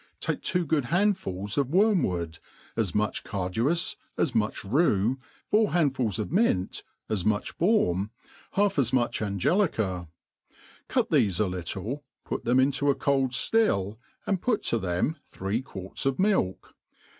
[0.19, 2.39] TAKE two good handfuls of wojrmwood,
[2.75, 5.19] as hiuch carduus^ as much rue,
[5.51, 8.09] four handfuls of mint, ^s fnuch baum,
[8.53, 10.07] half as much angelica;
[10.87, 15.61] cut thefe a little, put them into a cold ftill, and put to them three
[15.61, 16.73] quarts of milk.